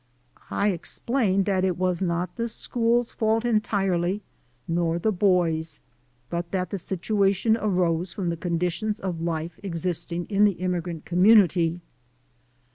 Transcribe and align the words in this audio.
I 0.49 0.69
explained 0.69 1.45
that 1.45 1.63
it 1.63 1.77
was 1.77 2.01
not 2.01 2.35
the 2.35 2.47
school's 2.47 3.11
fault 3.11 3.45
entirely, 3.45 4.23
nor 4.67 4.97
the 4.97 5.11
boy's, 5.11 5.79
but 6.27 6.49
that 6.49 6.71
the 6.71 6.79
situation 6.79 7.55
arose 7.55 8.11
from 8.11 8.29
the 8.29 8.35
conditions 8.35 8.99
of 8.99 9.21
life 9.21 9.59
existing 9.61 10.25
in 10.25 10.43
the 10.43 10.53
immigrant 10.53 11.05
community. 11.05 11.81